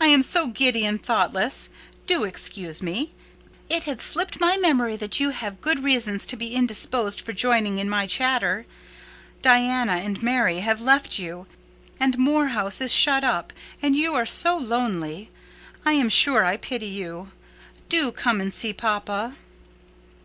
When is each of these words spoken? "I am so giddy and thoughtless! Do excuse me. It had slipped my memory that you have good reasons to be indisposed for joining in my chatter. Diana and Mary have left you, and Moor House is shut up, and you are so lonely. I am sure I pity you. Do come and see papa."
"I 0.00 0.06
am 0.06 0.22
so 0.22 0.46
giddy 0.46 0.86
and 0.86 1.02
thoughtless! 1.02 1.70
Do 2.06 2.22
excuse 2.22 2.80
me. 2.84 3.10
It 3.68 3.82
had 3.82 4.00
slipped 4.00 4.38
my 4.38 4.56
memory 4.56 4.94
that 4.94 5.18
you 5.18 5.30
have 5.30 5.60
good 5.60 5.82
reasons 5.82 6.24
to 6.26 6.36
be 6.36 6.54
indisposed 6.54 7.20
for 7.20 7.32
joining 7.32 7.78
in 7.78 7.90
my 7.90 8.06
chatter. 8.06 8.64
Diana 9.42 9.94
and 9.94 10.22
Mary 10.22 10.60
have 10.60 10.80
left 10.82 11.18
you, 11.18 11.48
and 11.98 12.16
Moor 12.16 12.46
House 12.50 12.80
is 12.80 12.92
shut 12.92 13.24
up, 13.24 13.52
and 13.82 13.96
you 13.96 14.14
are 14.14 14.24
so 14.24 14.56
lonely. 14.56 15.30
I 15.84 15.94
am 15.94 16.10
sure 16.10 16.44
I 16.44 16.58
pity 16.58 16.86
you. 16.86 17.32
Do 17.88 18.12
come 18.12 18.40
and 18.40 18.54
see 18.54 18.72
papa." 18.72 19.34